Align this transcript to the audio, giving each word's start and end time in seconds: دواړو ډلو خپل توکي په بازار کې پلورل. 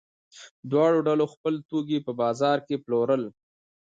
دواړو 0.71 0.99
ډلو 1.07 1.25
خپل 1.33 1.53
توکي 1.69 1.99
په 2.05 2.11
بازار 2.21 2.57
کې 2.67 2.81
پلورل. 2.83 3.23